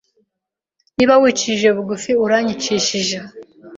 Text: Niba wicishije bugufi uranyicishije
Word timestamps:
Niba 0.95 1.13
wicishije 1.21 1.67
bugufi 1.75 2.11
uranyicishije 2.25 3.17